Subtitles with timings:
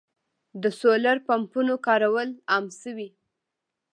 [0.61, 3.09] د سولر پمپونو کارول عام شوي.